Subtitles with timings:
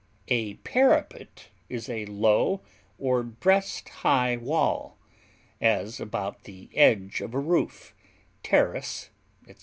[0.29, 2.61] A parapet is a low
[2.97, 4.97] or breast high wall,
[5.61, 7.93] as about the edge of a roof,
[8.41, 9.11] terrace,
[9.43, 9.59] etc.